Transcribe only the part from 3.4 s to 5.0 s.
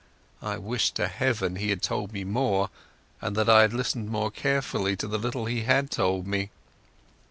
I had listened more carefully